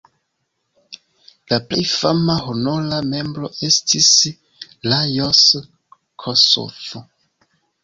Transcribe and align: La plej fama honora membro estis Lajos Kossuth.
La 1.51 1.59
plej 1.73 1.83
fama 1.91 2.37
honora 2.47 3.03
membro 3.11 3.53
estis 3.69 4.09
Lajos 4.95 5.45
Kossuth. 6.27 7.01